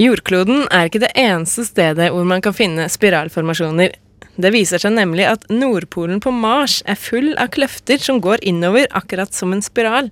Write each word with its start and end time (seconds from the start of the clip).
Jordkloden 0.00 0.62
er 0.72 0.88
ikke 0.88 1.02
det 1.02 1.10
eneste 1.18 1.66
stedet 1.68 2.06
hvor 2.14 2.24
man 2.24 2.40
kan 2.40 2.54
finne 2.56 2.86
spiralformasjoner. 2.88 3.92
Det 4.40 4.52
viser 4.54 4.80
seg 4.80 4.94
nemlig 4.96 5.26
at 5.28 5.42
Nordpolen 5.52 6.22
på 6.24 6.32
Mars 6.32 6.78
er 6.88 6.96
full 6.96 7.34
av 7.36 7.50
kløfter 7.52 8.00
som 8.00 8.22
går 8.24 8.40
innover, 8.48 8.86
akkurat 8.96 9.36
som 9.36 9.52
en 9.52 9.60
spiral. 9.60 10.08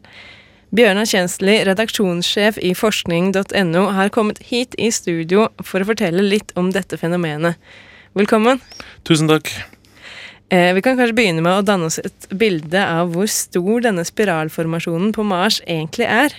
Bjørnar 0.77 1.09
Kjensli, 1.09 1.55
redaksjonssjef 1.65 2.59
i 2.61 2.75
forskning.no, 2.77 3.87
har 3.97 4.13
kommet 4.13 4.43
hit 4.51 4.77
i 4.77 4.91
studio 4.93 5.47
for 5.65 5.81
å 5.81 5.89
fortelle 5.89 6.21
litt 6.21 6.53
om 6.61 6.69
dette 6.75 7.01
fenomenet. 7.01 7.57
Velkommen. 8.19 8.61
Tusen 9.09 9.33
takk. 9.33 9.49
Eh, 10.53 10.75
vi 10.77 10.85
kan 10.85 11.01
kanskje 11.01 11.17
begynne 11.17 11.45
med 11.45 11.63
å 11.63 11.65
danne 11.65 11.89
oss 11.89 11.97
et 12.03 12.29
bilde 12.37 12.85
av 12.85 13.17
hvor 13.17 13.29
stor 13.33 13.89
denne 13.89 14.05
spiralformasjonen 14.05 15.17
på 15.17 15.25
Mars 15.25 15.63
egentlig 15.65 16.13
er. 16.13 16.37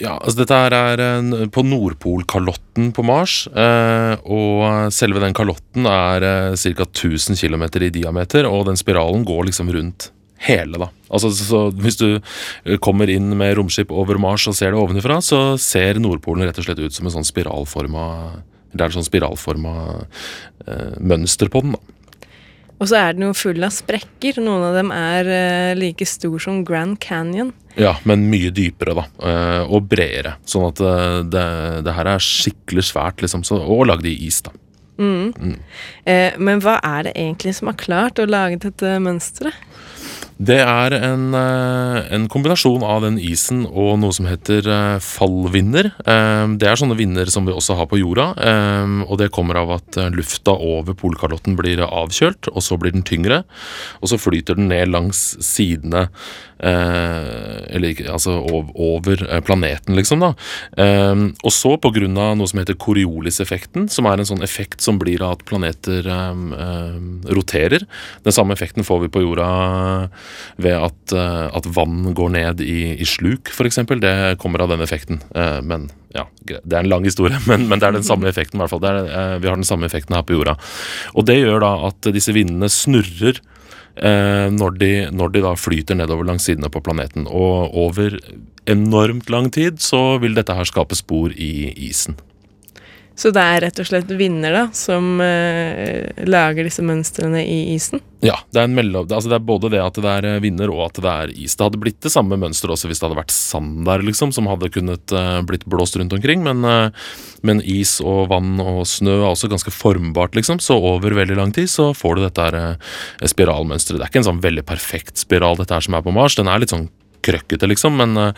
Ja, 0.00 0.14
altså 0.16 0.40
Dette 0.40 0.56
her 0.56 0.74
er 0.76 1.02
en, 1.04 1.34
på 1.52 1.64
Nordpolkalotten 1.66 2.88
på 2.96 3.04
Mars. 3.04 3.42
Eh, 3.52 4.14
og 4.24 4.92
selve 4.96 5.20
den 5.22 5.36
kalotten 5.36 5.88
er 5.90 6.24
eh, 6.24 6.56
ca. 6.56 6.86
1000 6.88 7.36
km 7.36 7.66
i 7.84 7.92
diameter, 8.00 8.48
og 8.48 8.66
den 8.70 8.80
spiralen 8.80 9.26
går 9.28 9.50
liksom 9.50 9.72
rundt 9.74 10.08
hele, 10.40 10.80
da. 10.80 10.88
Altså, 11.12 11.30
så 11.36 11.66
Hvis 11.76 11.98
du 12.00 12.20
kommer 12.80 13.10
inn 13.12 13.34
med 13.36 13.58
romskip 13.58 13.92
over 13.92 14.18
Mars 14.20 14.46
og 14.48 14.56
ser 14.56 14.72
det 14.72 14.80
ovenfra, 14.80 15.20
så 15.24 15.58
ser 15.60 16.00
Nordpolen 16.00 16.48
rett 16.48 16.60
og 16.62 16.64
slett 16.64 16.80
ut 16.80 16.96
som 16.96 17.08
en 17.08 17.18
sånn 17.18 17.28
spiralforma 17.28 18.06
Det 18.72 18.80
er 18.80 18.88
et 18.88 18.96
sånn 18.96 19.08
spiralforma 19.08 19.74
eh, 20.66 20.96
mønster 20.96 21.52
på 21.52 21.64
den. 21.66 21.76
da. 21.76 21.99
Og 22.80 22.88
så 22.88 22.96
er 22.96 23.16
den 23.16 23.26
jo 23.26 23.34
full 23.36 23.60
av 23.64 23.74
sprekker. 23.76 24.40
Noen 24.40 24.64
av 24.70 24.78
dem 24.78 24.92
er 24.94 25.28
uh, 25.28 25.72
like 25.76 26.06
stor 26.08 26.40
som 26.40 26.62
Grand 26.64 26.96
Canyon. 27.02 27.52
Ja, 27.76 27.92
men 28.08 28.24
mye 28.32 28.48
dypere, 28.56 28.96
da. 28.96 29.04
Uh, 29.20 29.74
og 29.76 29.90
bredere. 29.90 30.38
Sånn 30.48 30.70
at 30.70 30.80
uh, 30.80 31.20
det, 31.28 31.44
det, 31.84 31.94
her 31.98 32.14
er 32.14 32.24
skikkelig 32.24 32.86
svært, 32.88 33.20
liksom. 33.24 33.44
Så, 33.46 33.60
og 33.60 33.84
lagd 33.90 34.08
i 34.08 34.16
is, 34.26 34.40
da. 34.46 34.56
Mm. 35.00 35.30
Mm. 35.32 35.54
men 36.44 36.58
hva 36.60 36.74
er 36.84 37.06
det 37.06 37.14
egentlig 37.16 37.54
som 37.56 37.70
har 37.70 37.76
klart 37.80 38.18
å 38.20 38.26
lage 38.28 38.58
dette 38.60 38.98
mønsteret? 39.00 39.56
Det 40.40 40.56
er 40.56 40.94
en, 40.96 41.34
eh, 41.36 42.14
en, 42.16 42.24
kombinasjon 42.32 42.80
av 42.86 43.02
den 43.04 43.18
isen 43.20 43.66
og 43.68 43.98
noe 44.00 44.14
som 44.16 44.24
heter 44.24 44.64
eh, 44.64 44.96
fallvinder. 45.04 45.90
Eh, 46.00 46.44
det 46.56 46.68
er 46.70 46.80
sånne 46.80 46.96
vinder 46.96 47.28
som 47.28 47.44
vi 47.44 47.52
også 47.52 47.76
har 47.76 47.90
på 47.90 48.00
jorda, 48.00 48.30
og 49.04 49.18
det 49.20 49.30
kommer 49.34 49.58
av 49.60 49.74
at 49.74 49.98
lufta 50.14 50.54
over 50.54 50.96
polkalotten 50.96 51.58
blir 51.58 51.82
avkjølt, 51.84 52.48
og 52.54 52.64
så 52.64 52.78
blir 52.80 52.94
den 52.94 53.04
tyngre, 53.04 53.42
og 54.00 54.12
så 54.12 54.20
flyter 54.20 54.56
den 54.56 54.70
ned 54.72 54.94
langs 54.94 55.20
sidene 55.44 56.08
eller 56.60 58.00
altså 58.12 58.34
over 58.44 59.22
planeten, 59.46 59.96
liksom, 59.96 60.20
da. 60.20 60.32
Og 60.76 61.54
så, 61.54 61.72
på 61.80 61.92
grunn 61.94 62.18
av 62.20 62.34
noe 62.36 62.50
som 62.50 62.60
heter 62.60 62.76
Coriolis-effekten, 62.80 63.88
som 63.92 64.08
er 64.10 64.20
en 64.20 64.28
sånn 64.28 64.44
effekt 64.44 64.84
som 64.84 64.98
blir 65.00 65.24
av 65.24 65.38
at 65.38 65.46
planeter 65.48 66.04
roterer. 67.32 67.86
Den 68.26 68.36
samme 68.36 68.52
effekten 68.56 68.84
får 68.84 69.06
vi 69.06 69.12
på 69.12 69.22
jorda 69.24 69.48
ved 70.60 70.76
at, 70.76 71.12
eh, 71.12 71.46
at 71.56 71.68
vann 71.74 72.12
går 72.14 72.34
ned 72.36 72.62
i, 72.64 72.96
i 73.00 73.06
sluk, 73.08 73.50
f.eks. 73.52 73.80
Det 74.00 74.14
kommer 74.42 74.64
av 74.64 74.72
den 74.72 74.84
effekten. 74.84 75.22
Eh, 75.34 75.60
men 75.62 75.88
ja, 76.14 76.26
det 76.44 76.74
er 76.74 76.82
en 76.82 76.90
lang 76.90 77.06
historie, 77.06 77.38
men, 77.50 77.68
men 77.70 77.80
det 77.80 77.88
er 77.88 77.98
den 77.98 78.06
samme 78.06 78.30
effekten. 78.30 78.58
I 78.58 78.64
hvert 78.64 78.74
fall. 78.74 78.88
Er, 78.88 79.06
eh, 79.06 79.36
vi 79.42 79.50
har 79.50 79.58
den 79.58 79.68
samme 79.68 79.88
effekten 79.88 80.16
her 80.16 80.26
på 80.26 80.36
jorda. 80.38 80.56
Og 81.14 81.28
det 81.28 81.40
gjør 81.40 81.64
da 81.64 81.74
at 81.90 82.12
disse 82.14 82.34
vindene 82.36 82.70
snurrer 82.72 83.40
når 84.00 84.78
de, 84.80 84.90
når 85.12 85.32
de 85.34 85.42
da 85.44 85.50
flyter 85.58 85.98
nedover 85.98 86.24
langs 86.24 86.46
sidene 86.48 86.70
på 86.72 86.80
planeten. 86.80 87.26
Og 87.28 87.74
over 87.76 88.16
enormt 88.70 89.28
lang 89.30 89.50
tid 89.52 89.80
så 89.84 90.18
vil 90.22 90.34
dette 90.38 90.56
her 90.56 90.68
skape 90.68 90.96
spor 90.96 91.34
i 91.36 91.68
isen. 91.90 92.16
Så 93.20 93.28
det 93.36 93.42
er 93.44 93.58
rett 93.66 93.80
og 93.82 93.84
slett 93.84 94.12
vinder 94.16 94.54
da, 94.54 94.62
som 94.72 95.18
uh, 95.20 96.08
lager 96.24 96.64
disse 96.64 96.80
mønstrene 96.80 97.42
i 97.44 97.74
isen? 97.74 98.00
Ja, 98.24 98.38
det 98.52 98.62
er, 98.62 98.70
mellom, 98.72 99.04
altså 99.08 99.28
det 99.28 99.36
er, 99.36 99.44
både 99.44 99.70
det 99.72 99.80
at 99.80 99.96
det 100.00 100.08
er 100.08 100.26
vinner 100.40 100.40
vinder 100.44 100.72
og 100.72 100.80
at 100.86 101.00
det 101.04 101.10
er 101.10 101.34
is. 101.36 101.56
Det 101.56 101.66
hadde 101.66 101.80
blitt 101.80 101.98
det 102.04 102.12
samme 102.12 102.36
mønsteret 102.40 102.72
også 102.74 102.88
hvis 102.88 103.00
det 103.00 103.06
hadde 103.06 103.18
vært 103.18 103.34
sand 103.34 103.82
der, 103.88 104.04
liksom, 104.04 104.32
som 104.36 104.48
hadde 104.48 104.72
kunnet 104.72 105.12
uh, 105.12 105.40
blitt 105.44 105.66
blåst 105.68 105.98
rundt 106.00 106.16
omkring. 106.16 106.44
Men, 106.46 106.64
uh, 106.64 107.12
men, 107.44 107.60
is 107.60 107.98
og 108.00 108.30
vann 108.32 108.56
og 108.60 108.86
snø 108.88 109.18
er 109.18 109.28
også 109.34 109.52
ganske 109.52 109.72
formbart, 109.74 110.36
liksom. 110.38 110.62
Så 110.64 110.78
over 110.80 111.16
veldig 111.16 111.36
lang 111.36 111.52
tid 111.56 111.68
så 111.72 111.90
får 111.96 112.16
du 112.16 112.24
dette 112.24 112.48
her 112.48 113.28
spiralmønsteret. 113.28 114.00
Det 114.00 114.08
er 114.08 114.14
ikke 114.14 114.24
en 114.24 114.30
sånn 114.32 114.44
veldig 114.44 114.64
perfekt 114.68 115.20
spiral, 115.20 115.60
dette 115.60 115.76
her 115.76 115.84
som 115.84 115.96
er 115.96 116.04
på 116.08 116.16
Mars. 116.16 116.40
Den 116.40 116.48
er 116.48 116.64
litt 116.64 116.72
sånn 116.72 116.88
krøkkete, 117.24 117.68
liksom, 117.70 117.96
men, 118.00 118.16
men 118.16 118.34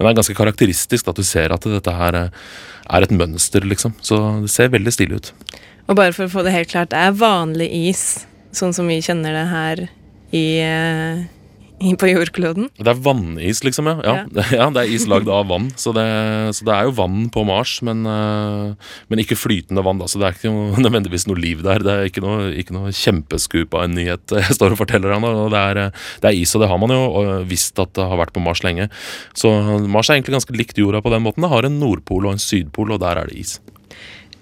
det 0.00 0.10
er 0.10 0.18
ganske 0.18 0.36
karakteristisk 0.38 1.10
at 1.10 1.18
du 1.18 1.26
ser 1.26 1.54
at 1.54 1.66
dette 1.68 1.96
her 1.96 2.18
er 2.22 3.06
et 3.06 3.14
mønster, 3.14 3.64
liksom. 3.68 3.94
Så 4.04 4.18
det 4.42 4.50
ser 4.52 4.72
veldig 4.72 4.94
stilig 4.94 5.20
ut. 5.20 5.32
Og 5.90 5.98
bare 5.98 6.14
for 6.14 6.26
å 6.26 6.32
få 6.32 6.44
det 6.46 6.54
helt 6.54 6.70
klart, 6.72 6.92
det 6.92 7.00
er 7.00 7.16
vanlig 7.18 7.68
is, 7.90 8.04
sånn 8.54 8.74
som 8.76 8.88
vi 8.90 9.00
kjenner 9.04 9.34
det 9.36 9.46
her 9.50 9.84
i, 10.32 10.46
uh, 10.64 11.22
på 11.98 12.08
jordkloden? 12.10 12.68
Det 12.78 12.90
er 12.90 13.00
vannis, 13.02 13.62
liksom, 13.66 13.88
ja. 13.90 13.96
Ja, 14.06 14.14
ja. 14.24 14.44
ja 14.58 14.68
det 14.74 14.84
er 14.84 14.92
is 14.94 15.06
lagd 15.10 15.30
av 15.32 15.48
vann. 15.50 15.70
Så 15.80 15.94
det, 15.96 16.04
så 16.56 16.66
det, 16.68 16.74
er 16.74 16.88
jo 16.88 16.94
vann 16.98 17.26
på 17.32 17.44
Mars, 17.48 17.74
men, 17.86 18.04
uh, 18.06 18.94
men 19.10 19.22
ikke 19.22 19.38
flytende 19.38 19.84
vann. 19.84 20.00
Da. 20.02 20.08
Så 20.10 20.20
det 20.20 20.28
er 20.28 20.38
ikke 20.38 20.52
noe, 20.52 20.78
nødvendigvis 20.86 21.26
noe 21.30 21.40
liv 21.40 21.64
der. 21.66 21.84
Det 21.84 21.94
er 21.94 22.10
ikke 22.10 22.24
noe, 22.24 22.52
ikke 22.58 22.76
noe 22.76 22.94
kjempeskup 22.96 23.76
av 23.78 23.88
en 23.88 23.96
nyhet 23.98 24.36
jeg 24.42 24.58
står 24.58 24.76
og 24.76 24.82
forteller 24.82 25.14
han. 25.14 25.26
Det 25.52 25.64
er, 25.72 25.82
det 26.22 26.30
er 26.30 26.38
is, 26.38 26.54
og 26.56 26.64
det 26.64 26.70
har 26.72 26.80
man 26.82 26.94
jo 26.94 27.02
og 27.02 27.32
visst 27.50 27.78
at 27.82 27.92
det 27.98 28.06
har 28.08 28.20
vært 28.20 28.34
på 28.36 28.44
Mars 28.44 28.62
lenge. 28.66 28.88
Så 29.38 29.50
Mars 29.90 30.10
er 30.10 30.18
egentlig 30.18 30.38
ganske 30.38 30.56
likt 30.56 30.78
jorda 30.80 31.02
på 31.04 31.12
den 31.12 31.24
måten. 31.26 31.44
Det 31.44 31.52
har 31.52 31.68
en 31.68 31.80
nordpol 31.82 32.28
og 32.28 32.36
en 32.36 32.42
sydpol, 32.42 32.94
og 32.94 33.02
der 33.02 33.20
er 33.20 33.30
det 33.30 33.42
is. 33.42 33.58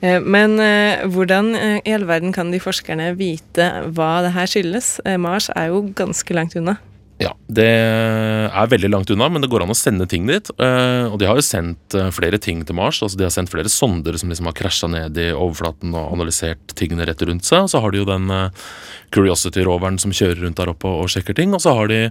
Eh, 0.00 0.20
men 0.20 0.58
eh, 0.62 1.02
hvordan 1.12 1.52
i 1.84 1.94
all 1.94 2.06
verden 2.08 2.34
kan 2.36 2.52
de 2.52 2.60
forskerne 2.62 3.12
vite 3.18 3.66
hva 3.96 4.12
det 4.24 4.34
her 4.36 4.48
skyldes? 4.50 4.94
Mars 5.20 5.50
er 5.56 5.72
jo 5.72 5.84
ganske 5.96 6.36
langt 6.36 6.56
unna. 6.58 6.78
Ja, 7.20 7.34
det 7.52 7.66
er 7.68 8.68
veldig 8.72 8.88
langt 8.88 9.10
unna, 9.12 9.26
men 9.28 9.42
det 9.44 9.50
går 9.52 9.66
an 9.66 9.72
å 9.74 9.76
sende 9.76 10.06
ting 10.08 10.24
dit. 10.24 10.46
Eh, 10.56 11.04
og 11.04 11.18
de 11.20 11.26
har 11.28 11.36
jo 11.36 11.44
sendt 11.44 11.92
eh, 11.92 12.08
flere 12.16 12.38
ting 12.40 12.62
til 12.64 12.78
Mars. 12.78 13.02
altså 13.04 13.18
De 13.20 13.26
har 13.26 13.34
sendt 13.34 13.52
flere 13.52 13.68
sonder 13.68 14.16
som 14.16 14.32
liksom 14.32 14.48
har 14.48 14.56
krasja 14.56 14.88
ned 14.88 15.20
i 15.20 15.26
overflaten 15.34 15.92
og 15.92 16.14
analysert 16.14 16.72
tingene 16.80 17.04
rett 17.04 17.20
rundt 17.28 17.44
seg. 17.44 17.66
Og 17.66 17.74
så 17.74 17.82
har 17.84 17.92
de 17.92 18.00
jo 18.00 18.06
den 18.08 18.32
eh, 18.32 18.70
Curiosity-roveren 19.12 19.98
som 20.00 20.14
kjører 20.16 20.40
rundt 20.46 20.62
der 20.62 20.72
oppe 20.72 20.88
og 20.88 21.12
sjekker 21.12 21.36
ting. 21.36 21.52
Og 21.52 21.60
så 21.60 21.74
har 21.76 21.90
de 21.90 22.06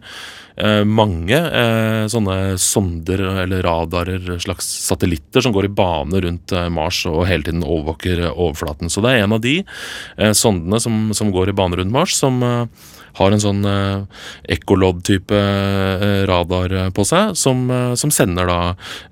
mange 0.84 1.38
sånne 2.12 2.58
sonder 2.60 3.22
eller 3.46 3.64
radarer, 3.64 4.26
slags 4.44 4.68
satellitter, 4.90 5.40
som 5.46 5.54
går 5.56 5.70
i 5.70 5.72
bane 5.72 6.20
rundt 6.26 6.52
Mars 6.76 7.00
og 7.08 7.22
hele 7.30 7.48
tiden 7.48 7.64
overvåker 7.64 8.26
overflaten. 8.34 8.92
Så 8.92 9.00
det 9.06 9.14
er 9.14 9.24
en 9.24 9.38
av 9.38 9.40
de 9.46 9.56
sondene 10.36 10.82
som, 10.84 11.14
som 11.16 11.32
går 11.32 11.54
i 11.54 11.56
bane 11.56 11.80
rundt 11.80 11.96
Mars, 11.96 12.18
som 12.20 12.44
har 13.20 13.36
en 13.36 13.44
sånn 13.44 13.68
eh, 13.68 14.24
ekkolodd-type 14.56 15.36
uh, 15.36 16.24
radar 16.30 16.76
på 16.96 17.06
seg, 17.08 17.36
som, 17.40 17.68
uh, 17.72 17.94
som 18.00 18.14
sender 18.14 18.50
da 18.50 18.60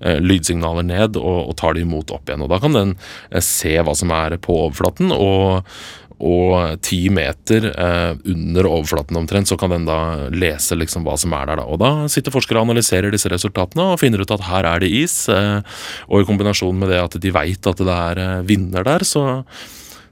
eh, 0.00 0.18
lydsignaler 0.22 0.86
ned 0.88 1.20
og, 1.20 1.38
og, 1.50 1.54
tar 1.58 1.76
de 1.76 1.84
imot 1.84 2.12
opp 2.14 2.28
igjen. 2.28 2.44
Og 2.44 2.52
Da 2.52 2.60
kan 2.62 2.76
den 2.76 2.98
se 3.44 3.76
hva 3.84 3.94
som 3.98 4.12
er 4.14 4.38
på 4.42 4.54
overflaten, 4.64 5.12
og, 5.14 5.68
og 6.18 6.80
ti 6.82 7.04
meter 7.14 7.68
under 7.70 8.66
overflaten 8.66 9.18
omtrent, 9.20 9.50
så 9.50 9.58
kan 9.58 9.70
den 9.70 9.86
da 9.86 10.28
lese 10.34 10.74
liksom 10.78 11.04
hva 11.06 11.14
som 11.20 11.34
er 11.36 11.50
der. 11.50 11.60
da. 11.60 11.66
Og 11.66 11.78
da 11.82 11.92
sitter 12.10 12.34
forskere 12.34 12.58
og 12.58 12.66
analyserer 12.66 13.14
disse 13.14 13.30
resultatene 13.30 13.92
og 13.92 14.00
finner 14.02 14.24
ut 14.24 14.34
at 14.34 14.46
her 14.48 14.66
er 14.66 14.82
det 14.82 14.90
is. 15.04 15.20
og 15.30 16.16
i 16.18 16.26
kombinasjon 16.26 16.78
med 16.78 16.90
det 16.94 17.02
at 17.04 17.18
de 17.22 17.34
veit 17.34 17.70
at 17.70 17.84
det 17.86 17.98
er 17.98 18.46
vinder 18.48 18.86
der, 18.86 19.06
så 19.06 19.42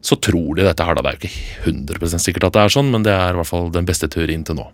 så 0.06 0.18
tror 0.22 0.56
de 0.56 0.66
dette 0.66 0.86
her. 0.86 0.94
da. 0.96 1.02
Det 1.02 1.10
er 1.10 1.18
jo 1.18 1.22
ikke 1.26 1.92
100 1.98 2.22
sikkert 2.22 2.48
at 2.48 2.56
det 2.56 2.64
er 2.64 2.74
sånn, 2.78 2.90
men 2.94 3.06
det 3.06 3.14
er 3.14 3.34
i 3.34 3.40
hvert 3.40 3.50
fall 3.50 3.72
den 3.74 3.88
beste 3.88 4.08
teorien 4.12 4.44
til 4.46 4.60
nå. 4.60 4.68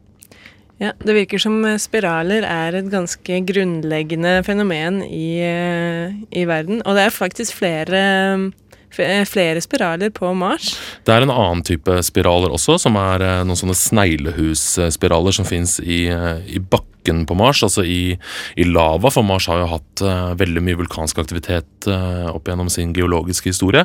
Ja, 0.83 0.91
Det 0.99 1.15
virker 1.15 1.39
som 1.39 1.63
spiraler 1.79 2.43
er 2.43 2.75
et 2.75 2.89
ganske 2.91 3.39
grunnleggende 3.47 4.41
fenomen 4.43 5.03
i, 5.07 5.39
eh, 5.39 6.11
i 6.35 6.45
verden. 6.45 6.83
Og 6.85 6.97
det 6.97 7.07
er 7.07 7.15
faktisk 7.15 7.55
flere, 7.55 8.53
flere 8.91 9.61
spiraler 9.63 10.11
på 10.11 10.35
Mars. 10.35 10.75
Det 11.05 11.15
er 11.15 11.23
en 11.23 11.31
annen 11.31 11.63
type 11.63 12.03
spiraler 12.03 12.51
også, 12.51 12.81
som 12.81 12.97
er 12.97 13.23
eh, 13.23 13.45
noen 13.45 13.61
sånne 13.61 13.79
sneglehusspiraler 13.79 15.33
som 15.33 15.47
fins 15.47 15.79
i, 15.79 16.09
eh, 16.09 16.43
i 16.51 16.59
bakken 16.59 16.92
bakken 17.03 17.27
på 17.27 17.35
Mars, 17.35 17.63
altså 17.63 17.85
i, 17.85 18.19
i 18.57 18.65
lava, 18.65 19.11
for 19.11 19.23
Mars 19.23 19.49
har 19.49 19.61
jo 19.61 19.71
hatt 19.71 20.03
uh, 20.03 20.35
veldig 20.39 20.63
mye 20.63 20.79
vulkansk 20.79 21.19
aktivitet 21.19 21.87
uh, 21.89 22.31
opp 22.33 22.47
gjennom 22.47 22.71
sin 22.71 22.93
geologiske 22.95 23.51
historie. 23.51 23.85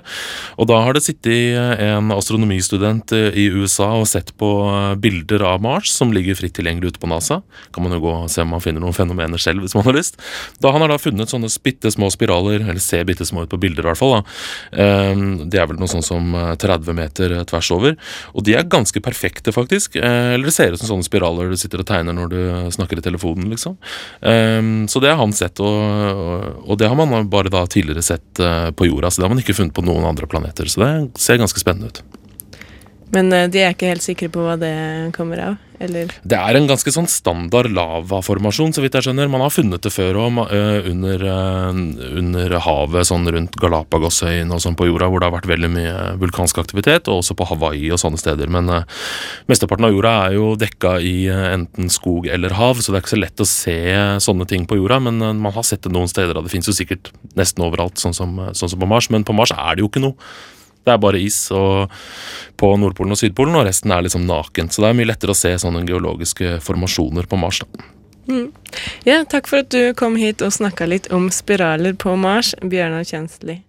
Og 0.58 0.68
da 0.68 0.82
har 0.84 0.94
det 0.94 1.04
sittet 1.04 1.28
en 1.28 2.12
astronomistudent 2.12 3.12
i 3.12 3.48
USA 3.52 3.90
og 3.98 4.08
sett 4.08 4.34
på 4.38 4.50
bilder 5.02 5.44
av 5.44 5.62
Mars 5.62 5.92
som 5.92 6.14
ligger 6.14 6.38
fritt 6.38 6.56
tilgjengelig 6.58 6.94
ute 6.94 7.02
på 7.02 7.10
NASA. 7.10 7.42
Kan 7.74 7.84
man 7.84 7.96
jo 7.96 8.02
gå 8.06 8.14
og 8.24 8.30
se 8.32 8.44
om 8.44 8.54
man 8.54 8.64
finner 8.64 8.84
noen 8.84 8.96
fenomener 8.96 9.42
selv, 9.42 9.64
hvis 9.64 9.76
man 9.76 9.86
har 9.88 9.98
lyst. 9.98 10.20
Da 10.62 10.72
Han 10.72 10.84
har 10.84 10.94
da 10.94 11.00
funnet 11.02 11.32
sånne 11.32 11.50
bitte 11.64 11.92
små 11.94 12.10
spiraler, 12.14 12.62
eller 12.62 12.82
ser 12.84 13.06
bitte 13.08 13.26
små 13.26 13.46
ut 13.46 13.52
på 13.52 13.60
bilder 13.62 13.86
i 13.86 13.90
hvert 13.90 14.00
fall. 14.00 14.18
da. 14.18 14.88
Det 15.48 15.60
er 15.60 15.70
vel 15.70 15.80
noe 15.82 15.90
sånn 15.90 16.06
som 16.06 16.36
30 16.62 16.98
meter 16.98 17.36
tvers 17.50 17.72
over. 17.74 17.98
Og 18.34 18.46
de 18.46 18.56
er 18.58 18.68
ganske 18.70 19.02
perfekte, 19.04 19.54
faktisk. 19.56 19.98
Eller 19.98 20.48
det 20.48 20.56
ser 20.56 20.76
ut 20.76 20.82
som 20.82 20.92
sånne 20.94 21.08
spiraler 21.08 21.52
du 21.52 21.58
sitter 21.60 21.82
og 21.82 21.90
tegner 21.90 22.16
når 22.18 22.34
du 22.34 22.40
snakker 22.76 23.00
i 23.00 23.07
telefonen, 23.08 23.50
liksom. 23.54 23.78
Um, 24.22 24.86
så 24.92 25.02
det 25.04 25.14
har 25.14 25.22
han 25.24 25.36
sett, 25.36 25.60
og, 25.64 26.62
og, 26.68 26.76
det 26.80 26.92
har 26.92 27.00
man 27.00 27.32
bare 27.32 27.52
da 27.54 27.66
tidligere 27.72 28.06
sett 28.06 28.44
uh, 28.44 28.70
på 28.76 28.90
jorda. 28.92 29.12
Så 29.12 29.22
det 29.22 29.28
har 29.28 29.36
man 29.36 29.44
ikke 29.44 29.58
funnet 29.58 29.76
på 29.78 29.86
noen 29.88 30.06
andre 30.08 30.30
planeter. 30.30 30.70
Så 30.70 30.84
det 30.84 30.92
ser 31.22 31.42
ganske 31.42 31.64
spennende 31.64 31.92
ut. 31.94 32.04
Men 33.14 33.32
uh, 33.32 33.46
de 33.52 33.64
er 33.64 33.74
ikke 33.76 33.94
helt 33.94 34.04
sikre 34.04 34.30
på 34.32 34.44
hva 34.44 34.58
det 34.60 34.74
kommer 35.16 35.40
av? 35.44 35.64
Eller? 35.78 36.10
Det 36.26 36.34
er 36.34 36.58
en 36.58 36.66
ganske 36.66 36.90
sånn 36.90 37.06
standard 37.06 37.70
lavaformasjon, 37.70 38.72
så 38.74 38.82
vidt 38.82 38.96
jeg 38.98 39.06
skjønner. 39.06 39.30
Man 39.30 39.44
har 39.44 39.54
funnet 39.54 39.84
det 39.86 39.92
før 39.94 40.18
òg, 40.24 40.40
uh, 40.50 40.88
under, 40.90 41.22
uh, 41.22 41.78
under, 42.18 42.56
havet, 42.66 43.08
sånn 43.08 43.30
rundt 43.32 43.56
Galapagosøyene 43.62 44.58
og 44.58 44.64
sånn 44.64 44.78
på 44.80 44.90
jorda, 44.90 45.12
hvor 45.12 45.22
det 45.22 45.30
har 45.30 45.36
vært 45.38 45.52
veldig 45.54 45.70
mye 45.76 45.94
vulkansk 46.24 46.60
aktivitet, 46.64 47.08
og 47.08 47.22
også 47.22 47.38
på 47.38 47.48
Hawaii 47.52 47.94
og 47.94 48.02
sånne 48.02 48.20
steder. 48.20 48.52
Men 48.52 48.74
mesteparten 49.48 49.88
av 49.88 49.94
jorda 49.94 50.16
er 50.26 50.40
jo 50.40 50.52
dekka 50.60 50.98
i 51.06 51.16
enten 51.30 51.94
skog 51.94 52.28
eller 52.34 52.58
hav, 52.58 52.82
så 52.82 52.92
det 52.92 53.00
er 53.00 53.06
ikke 53.06 53.16
så 53.16 53.22
lett 53.22 53.46
å 53.46 53.50
se 53.54 53.80
sånne 54.26 54.50
ting 54.50 54.68
på 54.68 54.82
jorda. 54.82 55.00
Men 55.08 55.22
man 55.22 55.54
har 55.56 55.68
sett 55.68 55.86
det 55.86 55.94
noen 55.94 56.10
steder, 56.12 56.36
og 56.36 56.50
det 56.50 56.56
fins 56.58 56.68
jo 56.68 56.76
sikkert 56.76 57.14
nesten 57.38 57.64
overalt, 57.70 58.02
sånn 58.02 58.18
som, 58.18 58.36
sånn 58.58 58.74
som 58.74 58.82
på 58.82 58.90
Mars. 58.90 59.12
Men 59.14 59.28
på 59.28 59.38
Mars 59.38 59.54
er 59.56 59.78
det 59.78 59.86
jo 59.86 59.94
ikke 59.94 60.04
noe. 60.04 60.18
Det 60.88 60.96
er 60.96 61.04
bare 61.04 61.20
is 61.20 61.42
og, 61.56 61.92
på 62.58 62.72
Nordpolen 62.80 63.14
og 63.14 63.20
Sydpolen, 63.20 63.60
og 63.60 63.68
resten 63.68 63.92
er 63.92 64.08
liksom 64.08 64.26
nakent. 64.30 64.74
Så 64.74 64.84
det 64.84 64.90
er 64.90 64.98
mye 64.98 65.12
lettere 65.12 65.36
å 65.36 65.38
se 65.38 65.54
sånne 65.60 65.84
geologiske 65.88 66.58
formasjoner 66.64 67.28
på 67.30 67.40
Mars. 67.42 67.62
da. 67.66 67.92
Mm. 68.28 68.52
Ja, 69.08 69.22
takk 69.24 69.48
for 69.48 69.64
at 69.64 69.72
du 69.72 69.94
kom 69.96 70.18
hit 70.20 70.44
og 70.44 70.52
snakka 70.56 70.88
litt 70.90 71.08
om 71.16 71.30
spiraler 71.32 71.96
på 71.96 72.16
Mars, 72.20 72.54
Bjørnar 72.60 73.08
Kjensli. 73.08 73.62